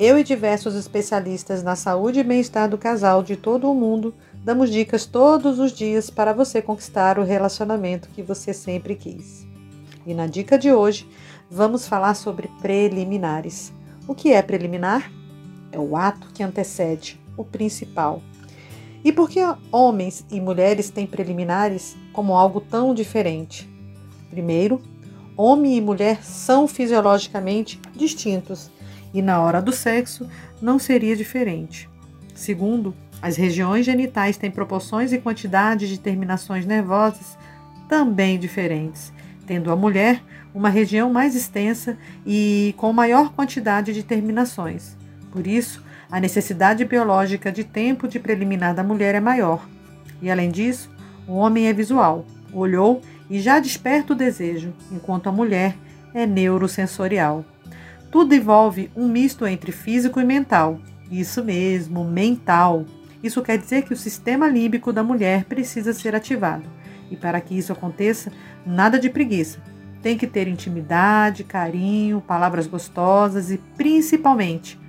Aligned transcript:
eu 0.00 0.18
e 0.18 0.24
diversos 0.24 0.74
especialistas 0.74 1.62
na 1.62 1.76
saúde 1.76 2.20
e 2.20 2.24
bem-estar 2.24 2.70
do 2.70 2.78
casal 2.78 3.22
de 3.22 3.36
todo 3.36 3.70
o 3.70 3.74
mundo 3.74 4.14
damos 4.42 4.70
dicas 4.70 5.04
todos 5.04 5.58
os 5.58 5.72
dias 5.72 6.08
para 6.08 6.32
você 6.32 6.62
conquistar 6.62 7.18
o 7.18 7.22
relacionamento 7.22 8.08
que 8.08 8.22
você 8.22 8.54
sempre 8.54 8.94
quis. 8.94 9.46
E 10.06 10.14
na 10.14 10.26
dica 10.26 10.56
de 10.56 10.72
hoje, 10.72 11.06
vamos 11.50 11.86
falar 11.86 12.14
sobre 12.14 12.48
preliminares. 12.62 13.74
O 14.08 14.14
que 14.14 14.32
é 14.32 14.40
preliminar? 14.40 15.12
É 15.70 15.78
o 15.78 15.94
ato 15.94 16.28
que 16.32 16.42
antecede, 16.42 17.20
o 17.36 17.44
principal. 17.44 18.22
E 19.04 19.12
por 19.12 19.28
que 19.28 19.40
homens 19.70 20.24
e 20.30 20.40
mulheres 20.40 20.88
têm 20.88 21.06
preliminares 21.06 21.94
como 22.14 22.34
algo 22.34 22.62
tão 22.62 22.94
diferente? 22.94 23.68
Primeiro, 24.30 24.80
homem 25.36 25.76
e 25.76 25.80
mulher 25.82 26.24
são 26.24 26.66
fisiologicamente 26.66 27.78
distintos 27.94 28.70
e 29.12 29.20
na 29.22 29.40
hora 29.40 29.60
do 29.60 29.72
sexo 29.72 30.28
não 30.60 30.78
seria 30.78 31.16
diferente. 31.16 31.88
Segundo, 32.34 32.94
as 33.20 33.36
regiões 33.36 33.84
genitais 33.84 34.36
têm 34.36 34.50
proporções 34.50 35.12
e 35.12 35.18
quantidades 35.18 35.88
de 35.88 35.98
terminações 35.98 36.64
nervosas 36.64 37.36
também 37.88 38.38
diferentes, 38.38 39.12
tendo 39.46 39.70
a 39.70 39.76
mulher 39.76 40.22
uma 40.54 40.68
região 40.68 41.12
mais 41.12 41.34
extensa 41.34 41.98
e 42.26 42.74
com 42.76 42.92
maior 42.92 43.32
quantidade 43.32 43.92
de 43.92 44.02
terminações. 44.02 44.96
Por 45.30 45.46
isso, 45.46 45.82
a 46.10 46.18
necessidade 46.18 46.84
biológica 46.84 47.52
de 47.52 47.62
tempo 47.62 48.08
de 48.08 48.18
preliminar 48.18 48.74
da 48.74 48.82
mulher 48.82 49.14
é 49.14 49.20
maior. 49.20 49.68
E 50.20 50.30
além 50.30 50.50
disso, 50.50 50.90
o 51.26 51.34
homem 51.34 51.68
é 51.68 51.72
visual, 51.72 52.24
olhou 52.52 53.00
e 53.28 53.38
já 53.38 53.60
desperta 53.60 54.12
o 54.12 54.16
desejo, 54.16 54.72
enquanto 54.90 55.28
a 55.28 55.32
mulher 55.32 55.76
é 56.12 56.26
neurosensorial. 56.26 57.44
Tudo 58.10 58.34
envolve 58.34 58.90
um 58.96 59.06
misto 59.08 59.46
entre 59.46 59.70
físico 59.70 60.20
e 60.20 60.24
mental. 60.24 60.80
Isso 61.10 61.44
mesmo, 61.44 62.04
mental. 62.04 62.84
Isso 63.22 63.40
quer 63.40 63.56
dizer 63.56 63.82
que 63.82 63.92
o 63.92 63.96
sistema 63.96 64.48
límbico 64.48 64.92
da 64.92 65.04
mulher 65.04 65.44
precisa 65.44 65.92
ser 65.92 66.16
ativado. 66.16 66.64
E 67.08 67.16
para 67.16 67.40
que 67.40 67.56
isso 67.56 67.72
aconteça, 67.72 68.32
nada 68.66 68.98
de 68.98 69.08
preguiça. 69.08 69.60
Tem 70.02 70.16
que 70.16 70.26
ter 70.26 70.48
intimidade, 70.48 71.44
carinho, 71.44 72.20
palavras 72.20 72.66
gostosas 72.66 73.50
e, 73.50 73.58
principalmente, 73.76 74.80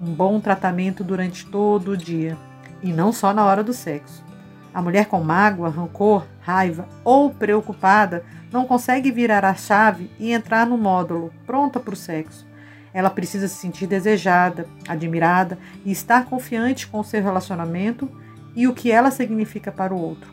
um 0.00 0.14
bom 0.14 0.40
tratamento 0.40 1.04
durante 1.04 1.44
todo 1.44 1.92
o 1.92 1.96
dia. 1.96 2.36
E 2.82 2.92
não 2.92 3.12
só 3.12 3.34
na 3.34 3.44
hora 3.44 3.62
do 3.62 3.74
sexo. 3.74 4.24
A 4.72 4.80
mulher 4.80 5.06
com 5.06 5.20
mágoa, 5.22 5.68
rancor, 5.68 6.24
raiva 6.40 6.88
ou 7.04 7.30
preocupada 7.30 8.24
não 8.52 8.64
consegue 8.64 9.10
virar 9.10 9.44
a 9.44 9.54
chave 9.54 10.10
e 10.18 10.32
entrar 10.32 10.66
no 10.66 10.78
módulo, 10.78 11.32
pronta 11.44 11.78
para 11.80 11.94
o 11.94 11.96
sexo. 11.96 12.49
Ela 12.92 13.10
precisa 13.10 13.46
se 13.48 13.54
sentir 13.54 13.86
desejada, 13.86 14.66
admirada 14.88 15.58
e 15.84 15.92
estar 15.92 16.26
confiante 16.26 16.86
com 16.86 17.00
o 17.00 17.04
seu 17.04 17.22
relacionamento 17.22 18.10
e 18.54 18.66
o 18.66 18.74
que 18.74 18.90
ela 18.90 19.10
significa 19.10 19.70
para 19.70 19.94
o 19.94 20.00
outro. 20.00 20.30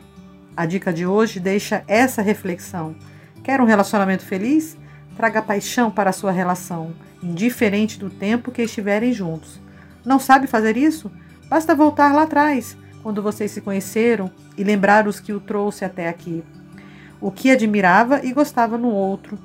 A 0.56 0.66
dica 0.66 0.92
de 0.92 1.06
hoje 1.06 1.38
deixa 1.38 1.84
essa 1.86 2.20
reflexão. 2.20 2.96
Quer 3.44 3.60
um 3.60 3.64
relacionamento 3.64 4.24
feliz? 4.24 4.76
Traga 5.16 5.40
paixão 5.40 5.90
para 5.90 6.10
a 6.10 6.12
sua 6.12 6.32
relação, 6.32 6.94
indiferente 7.22 7.98
do 7.98 8.10
tempo 8.10 8.50
que 8.50 8.62
estiverem 8.62 9.12
juntos. 9.12 9.60
Não 10.04 10.18
sabe 10.18 10.46
fazer 10.46 10.76
isso? 10.76 11.10
Basta 11.48 11.74
voltar 11.74 12.12
lá 12.12 12.22
atrás, 12.22 12.76
quando 13.02 13.22
vocês 13.22 13.50
se 13.50 13.60
conheceram, 13.60 14.30
e 14.56 14.64
lembrar 14.64 15.06
os 15.06 15.20
que 15.20 15.32
o 15.32 15.40
trouxe 15.40 15.84
até 15.84 16.08
aqui. 16.08 16.42
O 17.20 17.30
que 17.30 17.50
admirava 17.50 18.24
e 18.24 18.32
gostava 18.32 18.76
no 18.76 18.88
outro. 18.88 19.38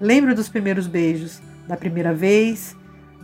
Lembre 0.00 0.34
dos 0.34 0.48
primeiros 0.48 0.86
beijos, 0.86 1.40
da 1.66 1.76
primeira 1.76 2.12
vez, 2.12 2.76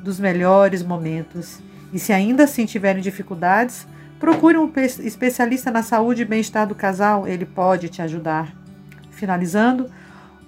dos 0.02 0.18
melhores 0.18 0.82
momentos. 0.82 1.60
E 1.92 1.98
se 1.98 2.12
ainda 2.12 2.44
assim 2.44 2.64
tiverem 2.64 3.02
dificuldades, 3.02 3.86
procure 4.18 4.56
um 4.56 4.70
especialista 5.00 5.70
na 5.70 5.82
saúde 5.82 6.22
e 6.22 6.24
bem-estar 6.24 6.66
do 6.66 6.74
casal, 6.74 7.26
ele 7.26 7.44
pode 7.44 7.88
te 7.88 8.00
ajudar. 8.02 8.54
Finalizando, 9.10 9.90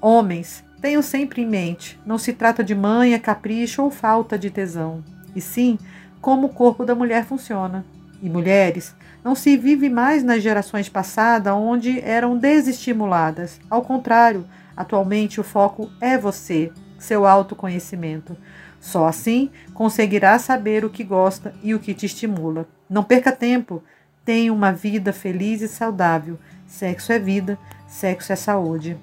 homens, 0.00 0.64
tenham 0.80 1.02
sempre 1.02 1.42
em 1.42 1.46
mente, 1.46 1.98
não 2.04 2.18
se 2.18 2.32
trata 2.32 2.62
de 2.62 2.74
manha, 2.74 3.18
capricho 3.18 3.82
ou 3.82 3.90
falta 3.90 4.38
de 4.38 4.50
tesão, 4.50 5.02
e 5.34 5.40
sim 5.40 5.78
como 6.20 6.46
o 6.46 6.50
corpo 6.50 6.84
da 6.84 6.94
mulher 6.94 7.24
funciona. 7.24 7.84
E 8.22 8.30
mulheres, 8.30 8.94
não 9.22 9.34
se 9.34 9.56
vive 9.56 9.90
mais 9.90 10.22
nas 10.22 10.42
gerações 10.42 10.88
passadas 10.88 11.52
onde 11.52 12.00
eram 12.00 12.38
desestimuladas. 12.38 13.60
Ao 13.68 13.82
contrário, 13.82 14.46
atualmente 14.76 15.40
o 15.40 15.44
foco 15.44 15.90
é 16.00 16.16
você, 16.16 16.72
seu 16.98 17.26
autoconhecimento. 17.26 18.36
Só 18.80 19.06
assim 19.06 19.50
conseguirá 19.72 20.38
saber 20.38 20.84
o 20.84 20.90
que 20.90 21.02
gosta 21.02 21.54
e 21.62 21.74
o 21.74 21.80
que 21.80 21.94
te 21.94 22.06
estimula. 22.06 22.68
Não 22.88 23.02
perca 23.02 23.32
tempo. 23.32 23.82
Tenha 24.24 24.52
uma 24.52 24.72
vida 24.72 25.12
feliz 25.12 25.60
e 25.60 25.68
saudável. 25.68 26.38
Sexo 26.66 27.12
é 27.12 27.18
vida, 27.18 27.58
sexo 27.86 28.32
é 28.32 28.36
saúde. 28.36 28.96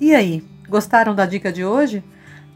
E 0.00 0.14
aí, 0.14 0.44
gostaram 0.68 1.14
da 1.14 1.26
dica 1.26 1.52
de 1.52 1.64
hoje? 1.64 2.02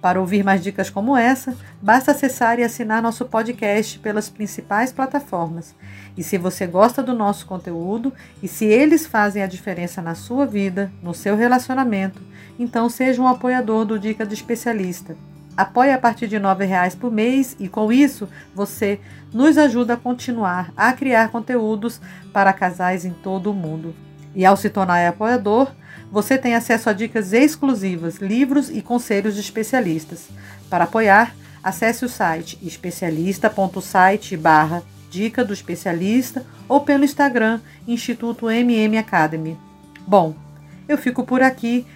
Para 0.05 0.21
ouvir 0.21 0.45
mais 0.45 0.63
dicas 0.63 0.91
como 0.91 1.17
essa, 1.17 1.57
basta 1.81 2.11
acessar 2.11 2.59
e 2.59 2.63
assinar 2.63 3.01
nosso 3.01 3.25
podcast 3.25 3.99
pelas 4.01 4.29
principais 4.29 4.93
plataformas. 4.93 5.75
E 6.15 6.23
se 6.23 6.37
você 6.37 6.67
gosta 6.67 7.03
do 7.03 7.15
nosso 7.15 7.47
conteúdo 7.47 8.13
e 8.43 8.47
se 8.47 8.67
eles 8.67 9.07
fazem 9.07 9.43
a 9.43 9.47
diferença 9.47 10.03
na 10.03 10.15
sua 10.15 10.45
vida, 10.45 10.93
no 11.03 11.15
seu 11.15 11.35
relacionamento, 11.35 12.21
então 12.59 12.87
seja 12.91 13.23
um 13.23 13.27
apoiador 13.27 13.87
do 13.87 13.99
Dica 13.99 14.27
do 14.27 14.35
Especialista. 14.35 15.17
Apoie 15.57 15.91
a 15.91 15.99
partir 15.99 16.29
de 16.29 16.37
R$ 16.37 16.67
reais 16.67 16.95
por 16.95 17.11
mês 17.11 17.57
e 17.59 17.67
com 17.67 17.91
isso 17.91 18.29
você 18.55 19.01
nos 19.33 19.57
ajuda 19.57 19.95
a 19.95 19.97
continuar 19.97 20.71
a 20.77 20.93
criar 20.93 21.31
conteúdos 21.31 21.99
para 22.31 22.53
casais 22.53 23.07
em 23.07 23.13
todo 23.15 23.51
o 23.51 23.55
mundo. 23.55 23.95
E 24.35 24.45
ao 24.45 24.55
se 24.55 24.69
tornar 24.69 25.09
apoiador, 25.09 25.73
você 26.11 26.39
tem 26.39 26.55
acesso 26.55 26.89
a 26.89 26.93
dicas 26.93 27.33
exclusivas, 27.33 28.17
livros 28.17 28.71
e 28.71 28.81
conselhos 28.81 29.35
de 29.35 29.41
especialistas. 29.41 30.29
Para 30.71 30.85
apoiar, 30.85 31.35
acesse 31.63 32.05
o 32.05 32.09
site 32.09 32.59
especialista.site 32.63 34.37
barra 34.37 34.83
dica 35.11 35.45
do 35.45 35.53
especialista 35.53 36.45
ou 36.69 36.81
pelo 36.81 37.05
Instagram 37.05 37.61
Instituto 37.87 38.51
MM 38.51 38.99
Academy. 38.99 39.57
Bom, 40.07 40.35
eu 40.89 40.99
fico 40.99 41.25
por 41.25 41.41
aqui 41.41 41.87